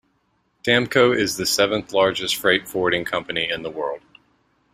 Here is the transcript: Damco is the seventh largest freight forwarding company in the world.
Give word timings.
Damco 0.63 1.15
is 1.15 1.37
the 1.37 1.45
seventh 1.45 1.93
largest 1.93 2.35
freight 2.37 2.67
forwarding 2.67 3.05
company 3.05 3.47
in 3.51 3.61
the 3.61 3.69
world. 3.69 4.01